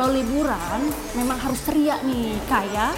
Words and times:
kalau 0.00 0.16
liburan 0.16 0.80
memang 1.12 1.36
harus 1.36 1.60
ceria 1.60 2.00
nih, 2.00 2.32
kayak 2.48 2.96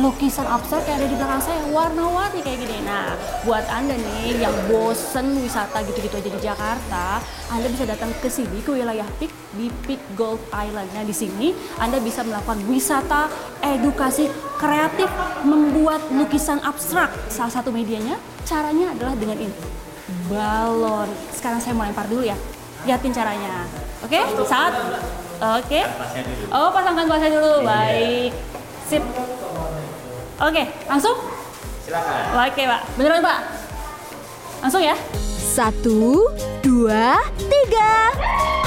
lukisan 0.00 0.48
abstrak 0.48 0.88
yang 0.88 0.96
ada 0.96 1.08
di 1.12 1.16
belakang 1.20 1.42
saya 1.44 1.60
warna-warni 1.68 2.40
kayak 2.40 2.64
gini. 2.64 2.80
Nah, 2.80 3.12
buat 3.44 3.68
Anda 3.68 3.92
nih 3.92 4.40
yang 4.40 4.56
bosen 4.64 5.36
wisata 5.36 5.84
gitu-gitu 5.84 6.16
aja 6.16 6.30
di 6.32 6.40
Jakarta, 6.40 7.20
Anda 7.52 7.68
bisa 7.68 7.84
datang 7.84 8.08
ke 8.24 8.32
sini 8.32 8.64
ke 8.64 8.72
wilayah 8.72 9.04
Peak 9.20 9.28
di 9.52 9.68
Peak 9.84 10.00
Golf 10.16 10.40
Island. 10.48 10.88
Nah, 10.96 11.04
di 11.04 11.12
sini 11.12 11.52
Anda 11.76 12.00
bisa 12.00 12.24
melakukan 12.24 12.64
wisata 12.72 13.28
edukasi 13.60 14.32
kreatif 14.56 15.12
membuat 15.44 16.08
lukisan 16.08 16.64
abstrak. 16.64 17.12
Salah 17.28 17.52
satu 17.52 17.68
medianya 17.68 18.16
caranya 18.48 18.96
adalah 18.96 19.12
dengan 19.12 19.36
ini. 19.44 19.60
Balon. 20.32 21.12
Sekarang 21.36 21.60
saya 21.60 21.76
mau 21.76 21.84
lempar 21.84 22.08
dulu 22.08 22.24
ya. 22.24 22.38
Lihatin 22.88 23.12
caranya. 23.12 23.68
Oke, 24.00 24.24
saat 24.48 24.72
Oke. 25.40 25.80
Oh, 26.52 26.68
pasangkan 26.68 27.08
kuasnya 27.08 27.32
dulu. 27.32 27.64
Baik. 27.64 28.30
Sip. 28.84 29.00
Oke, 30.40 30.62
langsung? 30.84 31.16
Silakan. 31.84 32.44
Oke, 32.44 32.62
Pak. 32.68 32.80
Beneran, 33.00 33.24
Pak? 33.24 33.38
Langsung 34.60 34.84
ya? 34.84 34.92
Satu, 35.40 36.28
dua, 36.60 37.16
tiga. 37.40 38.12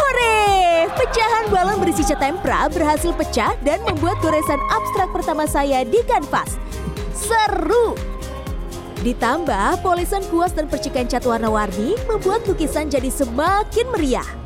Hore! 0.02 0.90
Pecahan 0.98 1.54
balon 1.54 1.78
berisi 1.78 2.02
cat 2.02 2.18
tempera 2.18 2.66
berhasil 2.68 3.14
pecah 3.14 3.54
dan 3.62 3.80
membuat 3.86 4.18
goresan 4.20 4.60
abstrak 4.74 5.14
pertama 5.14 5.46
saya 5.46 5.86
di 5.86 6.02
kanvas. 6.10 6.58
Seru! 7.14 7.94
Ditambah 9.06 9.86
polesan 9.86 10.26
kuas 10.34 10.58
dan 10.58 10.66
percikan 10.66 11.06
cat 11.06 11.24
warna-warni 11.24 11.94
membuat 12.10 12.44
lukisan 12.50 12.90
jadi 12.90 13.14
semakin 13.14 13.88
meriah. 13.94 14.43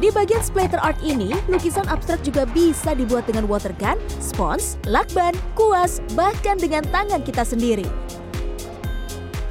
Di 0.00 0.08
bagian 0.08 0.40
splatter 0.40 0.80
art 0.80 0.96
ini, 1.04 1.28
lukisan 1.52 1.84
abstrak 1.84 2.24
juga 2.24 2.48
bisa 2.48 2.96
dibuat 2.96 3.28
dengan 3.28 3.44
water 3.44 3.76
gun, 3.76 4.00
spons, 4.16 4.80
lakban, 4.88 5.36
kuas, 5.52 6.00
bahkan 6.16 6.56
dengan 6.56 6.80
tangan 6.88 7.20
kita 7.20 7.44
sendiri. 7.44 7.84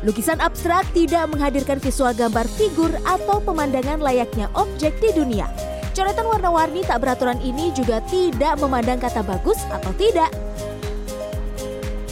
Lukisan 0.01 0.41
abstrak 0.41 0.89
tidak 0.97 1.29
menghadirkan 1.29 1.77
visual 1.77 2.17
gambar 2.17 2.49
figur 2.57 2.89
atau 3.05 3.37
pemandangan 3.45 4.01
layaknya 4.01 4.49
objek 4.57 4.97
di 4.97 5.13
dunia. 5.13 5.45
Coretan 5.93 6.25
warna-warni 6.25 6.81
tak 6.81 7.05
beraturan 7.05 7.37
ini 7.45 7.69
juga 7.77 8.01
tidak 8.09 8.57
memandang 8.57 8.97
kata 8.97 9.21
bagus 9.21 9.61
atau 9.69 9.93
tidak. 10.01 10.33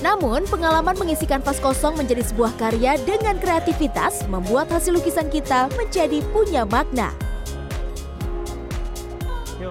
Namun, 0.05 0.45
pengalaman 0.45 0.93
mengisi 0.93 1.25
kanvas 1.25 1.57
kosong 1.57 1.97
menjadi 1.97 2.21
sebuah 2.21 2.53
karya 2.61 3.01
dengan 3.01 3.41
kreativitas 3.41 4.29
membuat 4.29 4.69
hasil 4.69 4.93
lukisan 4.93 5.25
kita 5.25 5.73
menjadi 5.73 6.21
punya 6.29 6.69
makna. 6.69 7.09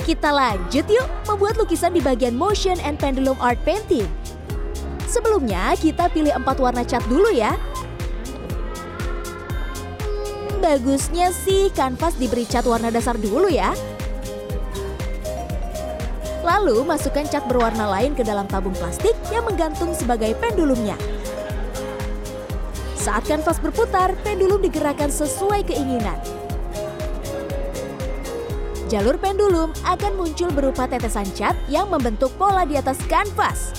Kita 0.03 0.35
lanjut 0.35 0.85
yuk 0.91 1.09
membuat 1.31 1.57
lukisan 1.57 1.95
di 1.95 2.03
bagian 2.03 2.37
motion 2.37 2.77
and 2.85 3.01
pendulum 3.01 3.39
art 3.41 3.57
painting. 3.65 4.05
Sebelumnya 5.07 5.73
kita 5.79 6.11
pilih 6.11 6.35
empat 6.35 6.59
warna 6.59 6.83
cat 6.83 7.01
dulu 7.07 7.31
ya. 7.33 7.55
Bagusnya 10.59 11.31
sih 11.31 11.71
kanvas 11.71 12.19
diberi 12.19 12.43
cat 12.43 12.67
warna 12.67 12.91
dasar 12.91 13.15
dulu 13.15 13.47
ya. 13.47 13.71
Lalu 16.43 16.83
masukkan 16.87 17.27
cat 17.27 17.47
berwarna 17.47 17.87
lain 17.91 18.15
ke 18.15 18.23
dalam 18.23 18.51
tabung 18.51 18.75
plastik 18.75 19.15
yang 19.31 19.47
menggantung 19.47 19.95
sebagai 19.95 20.35
pendulumnya. 20.39 20.99
Saat 22.99 23.31
kanvas 23.31 23.63
berputar, 23.63 24.19
pendulum 24.27 24.59
digerakkan 24.59 25.11
sesuai 25.11 25.63
keinginan. 25.63 26.19
Jalur 28.87 29.19
pendulum 29.19 29.75
akan 29.83 30.15
muncul 30.15 30.47
berupa 30.55 30.87
tetesan 30.87 31.27
cat 31.35 31.59
yang 31.67 31.91
membentuk 31.91 32.31
pola 32.39 32.63
di 32.63 32.79
atas 32.79 33.03
kanvas. 33.11 33.75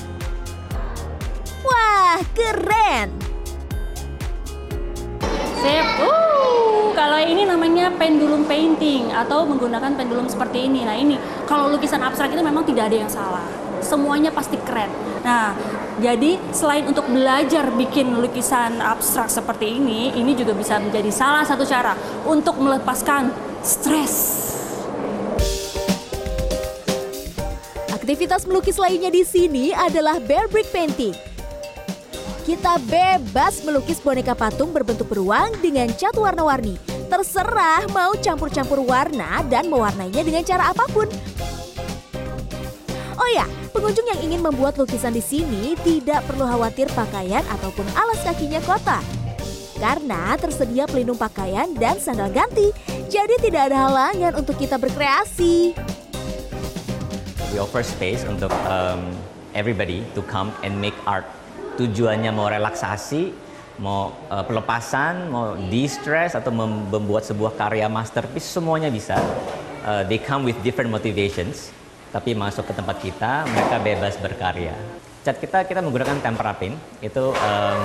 Wah, 1.64 2.20
keren! 2.36 3.16
Sip. 5.64 5.88
Uh, 6.04 6.92
kalau 6.92 7.24
ini 7.24 7.48
namanya 7.48 7.88
pendulum 7.96 8.44
painting 8.52 9.08
atau 9.16 9.48
menggunakan 9.48 9.96
pendulum 9.96 10.28
seperti 10.28 10.68
ini. 10.68 10.84
Nah, 10.84 11.00
ini 11.00 11.16
kalau 11.48 11.72
lukisan 11.72 12.04
abstrak 12.04 12.36
itu 12.36 12.44
memang 12.44 12.68
tidak 12.68 12.92
ada 12.92 13.08
yang 13.08 13.12
salah. 13.12 13.48
Semuanya 13.80 14.36
pasti 14.36 14.60
keren. 14.60 14.92
Nah, 15.24 15.56
jadi 16.04 16.36
selain 16.52 16.84
untuk 16.84 17.08
belajar 17.08 17.72
bikin 17.80 18.12
lukisan 18.12 18.84
abstrak 18.84 19.32
seperti 19.32 19.72
ini, 19.72 20.12
ini 20.20 20.36
juga 20.36 20.52
bisa 20.52 20.84
menjadi 20.84 21.16
salah 21.16 21.48
satu 21.48 21.64
cara 21.64 21.96
untuk 22.28 22.60
melepaskan 22.60 23.32
stres. 23.64 24.57
Aktivitas 28.08 28.48
melukis 28.48 28.80
lainnya 28.80 29.12
di 29.12 29.20
sini 29.28 29.76
adalah 29.76 30.16
bear 30.24 30.48
brick 30.48 30.72
painting. 30.72 31.12
Kita 32.48 32.80
bebas 32.88 33.68
melukis 33.68 34.00
boneka 34.00 34.32
patung 34.32 34.72
berbentuk 34.72 35.12
beruang 35.12 35.52
dengan 35.60 35.92
cat 35.92 36.16
warna-warni. 36.16 36.80
Terserah 37.12 37.84
mau 37.92 38.16
campur-campur 38.16 38.80
warna 38.80 39.44
dan 39.52 39.68
mewarnainya 39.68 40.24
dengan 40.24 40.40
cara 40.48 40.72
apa 40.72 40.88
pun. 40.88 41.12
Oh 43.20 43.28
ya, 43.36 43.44
pengunjung 43.76 44.08
yang 44.08 44.24
ingin 44.24 44.40
membuat 44.40 44.80
lukisan 44.80 45.12
di 45.12 45.20
sini 45.20 45.76
tidak 45.84 46.24
perlu 46.32 46.48
khawatir 46.48 46.88
pakaian 46.96 47.44
ataupun 47.60 47.84
alas 47.92 48.24
kakinya 48.24 48.64
kotor. 48.64 49.04
Karena 49.84 50.40
tersedia 50.40 50.88
pelindung 50.88 51.20
pakaian 51.20 51.76
dan 51.76 52.00
sandal 52.00 52.32
ganti, 52.32 52.72
jadi 53.12 53.36
tidak 53.44 53.68
ada 53.68 53.92
halangan 53.92 54.40
untuk 54.40 54.56
kita 54.56 54.80
berkreasi. 54.80 55.76
We 57.58 57.66
offer 57.66 57.82
space 57.82 58.22
untuk 58.22 58.54
um, 58.70 59.18
everybody 59.58 60.06
to 60.14 60.22
come 60.30 60.54
and 60.62 60.78
make 60.78 60.94
art. 61.10 61.26
Tujuannya 61.82 62.30
mau 62.30 62.46
relaksasi, 62.46 63.34
mau 63.82 64.14
uh, 64.30 64.46
pelepasan, 64.46 65.26
mau 65.26 65.58
de-stress 65.58 66.38
atau 66.38 66.54
mem- 66.54 66.86
membuat 66.86 67.26
sebuah 67.26 67.58
karya 67.58 67.90
masterpiece 67.90 68.46
semuanya 68.46 68.94
bisa. 68.94 69.18
Uh, 69.82 70.06
they 70.06 70.22
come 70.22 70.46
with 70.46 70.54
different 70.62 70.94
motivations, 70.94 71.74
tapi 72.14 72.38
masuk 72.38 72.62
ke 72.62 72.78
tempat 72.78 73.02
kita 73.02 73.50
mereka 73.50 73.82
bebas 73.82 74.14
berkarya. 74.22 74.78
Cat 75.26 75.42
kita 75.42 75.66
kita 75.66 75.82
menggunakan 75.82 76.22
tempera 76.22 76.54
paint, 76.54 76.78
itu 77.02 77.34
um, 77.34 77.80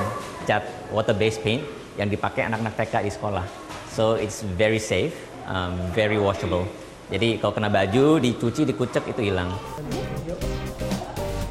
cat 0.45 0.69
water 0.93 1.17
based 1.17 1.41
paint 1.41 1.65
yang 1.97 2.13
dipakai 2.13 2.45
anak-anak 2.45 2.77
TK 2.77 3.09
di 3.09 3.13
sekolah. 3.17 3.49
So 3.89 4.21
it's 4.21 4.45
very 4.45 4.77
safe, 4.77 5.17
um, 5.49 5.81
very 5.97 6.21
washable. 6.21 6.69
Jadi 7.09 7.41
kalau 7.43 7.57
kena 7.57 7.73
baju, 7.73 8.21
dicuci, 8.23 8.69
dikucek 8.69 9.11
itu 9.11 9.33
hilang. 9.33 9.51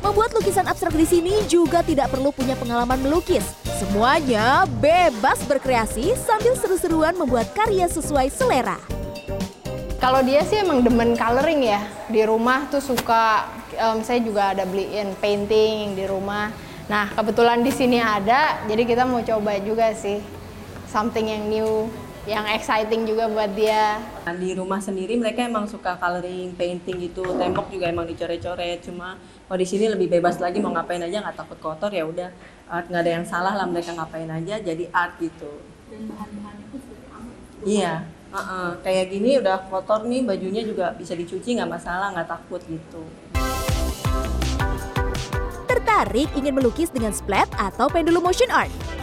Membuat 0.02 0.32
lukisan 0.36 0.68
abstrak 0.68 0.92
di 0.96 1.08
sini 1.08 1.34
juga 1.48 1.84
tidak 1.84 2.12
perlu 2.12 2.36
punya 2.36 2.56
pengalaman 2.60 3.00
melukis. 3.00 3.44
Semuanya 3.80 4.70
bebas 4.78 5.42
berkreasi 5.50 6.14
sambil 6.14 6.54
seru-seruan 6.54 7.18
membuat 7.18 7.50
karya 7.58 7.90
sesuai 7.90 8.30
selera. 8.30 8.78
Kalau 10.02 10.26
dia 10.26 10.42
sih 10.42 10.58
emang 10.58 10.82
demen 10.82 11.14
coloring 11.14 11.62
ya. 11.62 11.82
Di 12.10 12.26
rumah 12.26 12.66
tuh 12.74 12.82
suka, 12.82 13.46
em, 13.78 14.02
saya 14.02 14.18
juga 14.22 14.54
ada 14.54 14.66
beliin 14.66 15.14
painting 15.22 15.94
di 15.94 16.10
rumah. 16.10 16.50
Nah 16.90 17.14
kebetulan 17.14 17.62
di 17.62 17.70
sini 17.70 18.02
ada, 18.02 18.66
jadi 18.66 18.84
kita 18.84 19.06
mau 19.06 19.22
coba 19.22 19.62
juga 19.62 19.94
sih 19.94 20.18
something 20.90 21.30
yang 21.30 21.46
new, 21.48 21.88
yang 22.30 22.46
exciting 22.54 23.10
juga 23.10 23.26
buat 23.26 23.50
dia. 23.58 23.98
Nah, 23.98 24.36
di 24.38 24.54
rumah 24.54 24.78
sendiri 24.78 25.18
mereka 25.18 25.42
emang 25.42 25.66
suka 25.66 25.98
coloring, 25.98 26.54
painting 26.54 27.10
gitu, 27.10 27.26
tembok 27.34 27.74
juga 27.74 27.90
emang 27.90 28.06
dicoret-coret. 28.06 28.86
Cuma 28.86 29.18
kalau 29.50 29.58
di 29.58 29.66
sini 29.66 29.90
lebih 29.90 30.06
bebas 30.06 30.38
lagi 30.38 30.62
mau 30.62 30.70
ngapain 30.70 31.02
aja 31.02 31.18
nggak 31.18 31.38
takut 31.38 31.58
kotor 31.58 31.90
ya 31.90 32.06
udah 32.06 32.30
art 32.70 32.86
nggak 32.88 33.02
ada 33.04 33.12
yang 33.18 33.26
salah 33.26 33.58
lah 33.58 33.66
mereka 33.66 33.98
ngapain 33.98 34.30
aja 34.30 34.62
jadi 34.62 34.86
art 34.94 35.18
gitu. 35.18 35.50
Iya, 37.62 38.06
uh-uh. 38.34 38.80
kayak 38.86 39.06
gini 39.14 39.42
udah 39.42 39.70
kotor 39.70 40.06
nih 40.06 40.22
bajunya 40.26 40.62
juga 40.62 40.94
bisa 40.94 41.18
dicuci 41.18 41.58
nggak 41.58 41.70
masalah 41.70 42.14
nggak 42.14 42.30
takut 42.30 42.62
gitu. 42.70 43.02
Tertarik 45.66 46.30
ingin 46.38 46.54
melukis 46.54 46.94
dengan 46.94 47.12
splat 47.18 47.50
atau 47.58 47.90
pendulum 47.90 48.22
motion 48.22 48.50
art? 48.54 49.01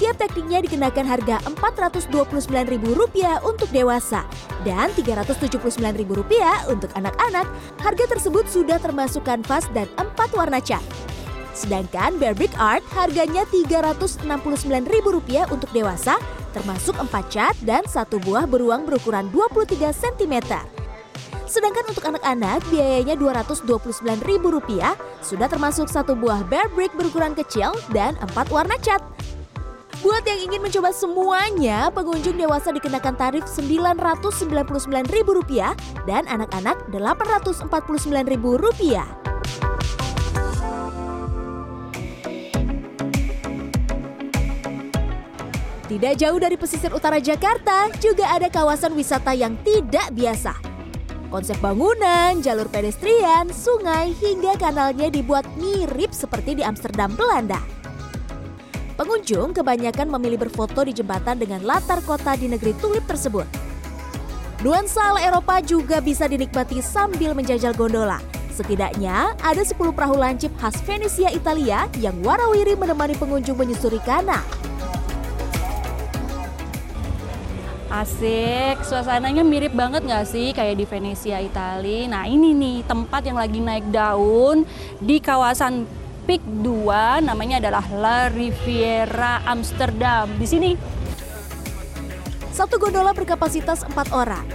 Tiap 0.00 0.16
tekniknya 0.16 0.64
dikenakan 0.64 1.04
harga 1.04 1.44
Rp429.000 1.44 3.44
untuk 3.44 3.68
dewasa 3.68 4.24
dan 4.64 4.88
Rp379.000 4.96 6.72
untuk 6.72 6.88
anak-anak. 6.96 7.44
Harga 7.84 8.04
tersebut 8.08 8.48
sudah 8.48 8.80
termasuk 8.80 9.28
kanvas 9.28 9.68
dan 9.76 9.92
empat 10.00 10.32
warna 10.32 10.56
cat. 10.56 10.80
Sedangkan 11.52 12.16
Bear 12.16 12.32
Brick 12.32 12.56
Art 12.56 12.80
harganya 12.96 13.44
Rp369.000 13.52 15.52
untuk 15.52 15.68
dewasa, 15.76 16.16
termasuk 16.56 16.96
empat 16.96 17.28
cat 17.28 17.52
dan 17.68 17.84
satu 17.84 18.16
buah 18.24 18.48
beruang 18.48 18.88
berukuran 18.88 19.28
23 19.28 19.84
cm. 19.92 20.64
Sedangkan 21.44 21.84
untuk 21.92 22.08
anak-anak 22.08 22.64
biayanya 22.72 23.20
Rp229.000 23.20 24.16
sudah 25.20 25.44
termasuk 25.44 25.92
satu 25.92 26.16
buah 26.16 26.40
bear 26.48 26.72
brick 26.72 26.96
berukuran 26.96 27.36
kecil 27.36 27.76
dan 27.92 28.16
empat 28.24 28.48
warna 28.48 28.80
cat. 28.80 29.04
Buat 30.00 30.24
yang 30.24 30.48
ingin 30.48 30.64
mencoba 30.64 30.96
semuanya, 30.96 31.92
pengunjung 31.92 32.40
dewasa 32.40 32.72
dikenakan 32.72 33.20
tarif 33.20 33.44
Rp999.000 33.44 35.76
dan 36.08 36.24
anak-anak 36.24 36.88
Rp849.000. 36.88 39.04
Tidak 45.84 46.14
jauh 46.16 46.40
dari 46.40 46.56
pesisir 46.56 46.88
utara 46.96 47.20
Jakarta, 47.20 47.92
juga 48.00 48.24
ada 48.32 48.48
kawasan 48.48 48.96
wisata 48.96 49.36
yang 49.36 49.52
tidak 49.68 50.08
biasa. 50.16 50.56
Konsep 51.28 51.60
bangunan, 51.60 52.40
jalur 52.40 52.72
pedestrian, 52.72 53.52
sungai, 53.52 54.16
hingga 54.16 54.56
kanalnya 54.56 55.12
dibuat 55.12 55.44
mirip 55.60 56.16
seperti 56.16 56.56
di 56.56 56.64
Amsterdam, 56.64 57.12
Belanda. 57.12 57.60
Pengunjung 59.00 59.56
kebanyakan 59.56 60.12
memilih 60.12 60.44
berfoto 60.44 60.84
di 60.84 60.92
jembatan 60.92 61.40
dengan 61.40 61.64
latar 61.64 62.04
kota 62.04 62.36
di 62.36 62.52
negeri 62.52 62.76
tulip 62.84 63.00
tersebut. 63.08 63.48
Nuansa 64.60 65.00
ala 65.00 65.24
Eropa 65.24 65.56
juga 65.64 66.04
bisa 66.04 66.28
dinikmati 66.28 66.84
sambil 66.84 67.32
menjajal 67.32 67.72
gondola. 67.72 68.20
Setidaknya 68.52 69.32
ada 69.40 69.64
10 69.64 69.96
perahu 69.96 70.20
lancip 70.20 70.52
khas 70.60 70.76
Venesia, 70.84 71.32
Italia 71.32 71.88
yang 71.96 72.12
warawiri 72.20 72.76
menemani 72.76 73.16
pengunjung 73.16 73.56
menyusuri 73.56 74.04
kanal. 74.04 74.44
Asik, 77.88 78.84
suasananya 78.84 79.40
mirip 79.40 79.72
banget 79.72 80.04
nggak 80.04 80.28
sih 80.28 80.52
kayak 80.52 80.76
di 80.76 80.84
Venesia, 80.84 81.40
Italia. 81.40 82.04
Nah 82.04 82.28
ini 82.28 82.52
nih 82.52 82.84
tempat 82.84 83.24
yang 83.24 83.40
lagi 83.40 83.64
naik 83.64 83.88
daun 83.88 84.68
di 85.00 85.24
kawasan 85.24 85.88
Peak 86.30 86.46
2 86.62 87.26
namanya 87.26 87.58
adalah 87.58 87.82
La 87.90 88.30
Riviera 88.30 89.42
Amsterdam. 89.50 90.30
Di 90.38 90.46
sini 90.46 90.70
Satu 92.54 92.78
gondola 92.78 93.10
berkapasitas 93.10 93.82
4 93.82 94.14
orang. 94.14 94.46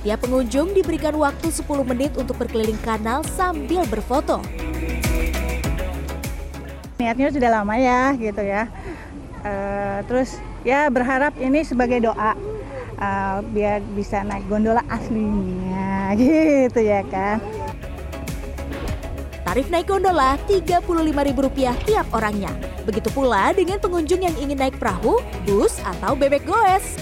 Tiap 0.00 0.24
pengunjung 0.24 0.72
diberikan 0.72 1.12
waktu 1.20 1.52
10 1.52 1.68
menit 1.84 2.16
untuk 2.16 2.40
berkeliling 2.40 2.80
kanal 2.80 3.20
sambil 3.28 3.84
berfoto. 3.84 4.40
niatnya 6.96 7.28
sudah 7.28 7.60
lama 7.60 7.76
ya 7.76 8.16
gitu 8.16 8.40
ya 8.40 8.72
Eh, 9.44 9.98
terus 10.08 10.34
ya 10.66 10.90
berharap 10.90 11.36
ini 11.38 11.60
sebagai 11.62 12.08
doa 12.08 12.32
eh, 12.98 13.36
biar 13.52 13.84
bisa 13.92 14.24
naik 14.24 14.48
gondola 14.48 14.80
aslinya 14.90 16.10
gitu 16.24 16.80
ya 16.82 17.04
kan 17.06 17.38
Tarif 19.58 19.74
naik 19.74 19.90
gondola 19.90 20.38
Rp35.000 20.46 21.82
tiap 21.82 22.06
orangnya. 22.14 22.54
Begitu 22.86 23.10
pula 23.10 23.50
dengan 23.50 23.82
pengunjung 23.82 24.22
yang 24.22 24.38
ingin 24.38 24.54
naik 24.54 24.78
perahu, 24.78 25.18
bus, 25.42 25.82
atau 25.82 26.14
bebek 26.14 26.46
goes. 26.46 26.94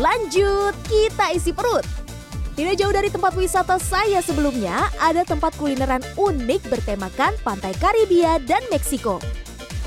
Lanjut, 0.00 0.72
kita 0.88 1.36
isi 1.36 1.52
perut. 1.52 1.95
Tidak 2.56 2.72
jauh 2.72 2.88
dari 2.88 3.12
tempat 3.12 3.36
wisata 3.36 3.76
saya 3.76 4.16
sebelumnya, 4.24 4.88
ada 4.96 5.28
tempat 5.28 5.52
kulineran 5.60 6.00
unik 6.16 6.72
bertemakan 6.72 7.36
Pantai 7.44 7.76
Karibia 7.76 8.40
dan 8.48 8.64
Meksiko. 8.72 9.20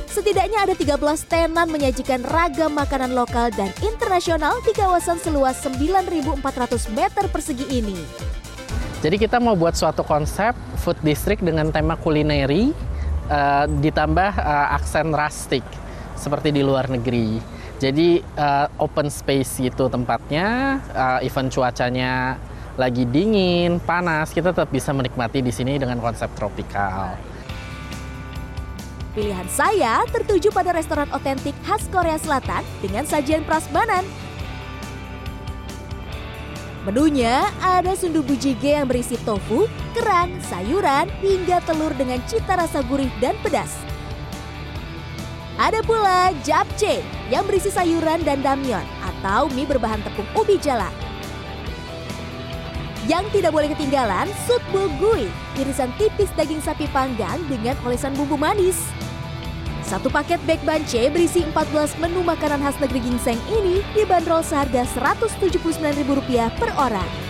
Setidaknya 0.05 0.69
ada 0.69 0.77
13 0.77 1.01
tenan 1.25 1.65
menyajikan 1.73 2.21
ragam 2.29 2.77
makanan 2.77 3.17
lokal 3.17 3.49
dan 3.57 3.73
internasional 3.81 4.61
di 4.61 4.77
kawasan 4.77 5.17
seluas 5.17 5.57
9.400 5.65 6.93
meter 6.93 7.25
persegi 7.33 7.65
ini. 7.73 7.97
Jadi 9.01 9.17
kita 9.17 9.41
mau 9.41 9.57
buat 9.57 9.73
suatu 9.73 10.05
konsep 10.05 10.53
food 10.85 11.01
district 11.01 11.41
dengan 11.41 11.73
tema 11.73 11.97
kulineri 11.97 12.69
eh, 13.33 13.65
ditambah 13.65 14.31
eh, 14.45 14.77
aksen 14.77 15.09
rustic 15.09 15.65
seperti 16.13 16.53
di 16.53 16.61
luar 16.61 16.85
negeri. 16.85 17.41
Jadi 17.81 18.21
eh, 18.21 18.67
open 18.77 19.09
space 19.09 19.57
gitu 19.57 19.89
tempatnya, 19.89 20.77
eh, 20.93 21.25
even 21.25 21.49
cuacanya 21.49 22.37
lagi 22.79 23.03
dingin, 23.03 23.83
panas, 23.83 24.31
kita 24.31 24.55
tetap 24.55 24.71
bisa 24.71 24.95
menikmati 24.95 25.43
di 25.43 25.51
sini 25.51 25.75
dengan 25.75 25.99
konsep 25.99 26.31
tropikal. 26.39 27.19
Pilihan 29.11 29.51
saya 29.51 30.07
tertuju 30.07 30.47
pada 30.55 30.71
restoran 30.71 31.11
otentik 31.11 31.51
khas 31.67 31.83
Korea 31.91 32.15
Selatan 32.15 32.63
dengan 32.79 33.03
sajian 33.03 33.43
prasmanan. 33.43 34.07
Menunya 36.87 37.51
ada 37.59 37.91
sundubu 37.99 38.39
jjigae 38.39 38.79
yang 38.79 38.87
berisi 38.87 39.19
tofu, 39.27 39.67
kerang, 39.91 40.39
sayuran, 40.47 41.11
hingga 41.19 41.59
telur 41.67 41.91
dengan 41.99 42.23
cita 42.31 42.55
rasa 42.55 42.79
gurih 42.87 43.11
dan 43.19 43.35
pedas. 43.43 43.75
Ada 45.59 45.83
pula 45.83 46.31
japchae 46.47 47.03
yang 47.27 47.43
berisi 47.43 47.67
sayuran 47.67 48.23
dan 48.23 48.39
damyeon 48.39 48.87
atau 49.03 49.51
mie 49.51 49.67
berbahan 49.67 49.99
tepung 49.99 50.31
ubi 50.39 50.55
jalan. 50.55 51.08
Yang 53.07 53.39
tidak 53.39 53.55
boleh 53.55 53.71
ketinggalan, 53.71 54.27
sut 54.43 54.59
bulgui, 54.73 55.31
irisan 55.55 55.93
tipis 55.95 56.27
daging 56.35 56.59
sapi 56.59 56.89
panggang 56.91 57.39
dengan 57.47 57.77
olesan 57.87 58.11
bumbu 58.17 58.35
manis. 58.35 58.75
Satu 59.87 60.11
paket 60.11 60.37
bag 60.43 60.59
bance 60.67 60.99
berisi 61.09 61.47
14 61.47 61.97
menu 62.03 62.21
makanan 62.21 62.61
khas 62.61 62.77
negeri 62.77 62.99
gingseng 62.99 63.39
ini 63.49 63.81
dibanderol 63.95 64.43
seharga 64.43 64.85
Rp179.000 64.85 66.59
per 66.59 66.75
orang. 66.75 67.29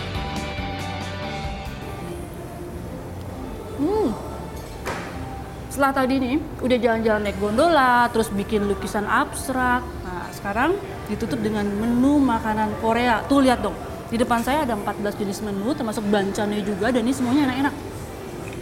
setelah 5.80 6.04
tadi 6.04 6.20
nih 6.20 6.36
udah 6.60 6.76
jalan-jalan 6.76 7.22
naik 7.24 7.40
gondola, 7.40 8.04
terus 8.12 8.28
bikin 8.28 8.68
lukisan 8.68 9.08
abstrak. 9.08 9.80
Nah 10.04 10.28
sekarang 10.28 10.76
ditutup 11.08 11.40
dengan 11.40 11.64
menu 11.64 12.20
makanan 12.20 12.68
Korea. 12.84 13.24
Tuh 13.24 13.40
lihat 13.40 13.64
dong, 13.64 13.72
di 14.10 14.18
depan 14.18 14.42
saya 14.42 14.66
ada 14.66 14.74
14 14.74 15.22
jenis 15.22 15.38
menu 15.46 15.70
termasuk 15.70 16.02
bancannya 16.10 16.66
juga 16.66 16.90
dan 16.90 17.06
ini 17.06 17.14
semuanya 17.14 17.46
enak-enak. 17.46 17.74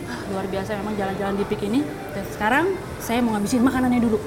Ah, 0.04 0.20
luar 0.28 0.44
biasa 0.44 0.76
memang 0.76 0.92
jalan-jalan 0.92 1.34
di 1.40 1.44
Pik 1.48 1.60
ini. 1.64 1.80
Dan 2.12 2.24
sekarang 2.28 2.76
saya 3.00 3.24
mau 3.24 3.32
ngabisin 3.32 3.64
makanannya 3.64 4.00
dulu. 4.04 4.20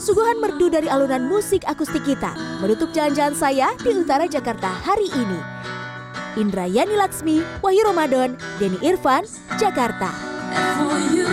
Suguhan 0.00 0.38
merdu 0.40 0.72
dari 0.72 0.88
alunan 0.88 1.28
musik 1.28 1.66
akustik 1.68 2.06
kita 2.06 2.32
menutup 2.64 2.94
jalan-jalan 2.96 3.36
saya 3.36 3.68
di 3.76 3.92
utara 3.92 4.24
Jakarta 4.24 4.72
hari 4.72 5.12
ini. 5.12 5.40
Indrayani 6.40 6.96
Laksmi, 6.96 7.44
Wahyu 7.60 7.84
Ramadan, 7.84 8.40
Denny 8.56 8.80
Irfan, 8.80 9.24
Jakarta. 9.60 10.12
For 10.76 10.96
you, 11.12 11.26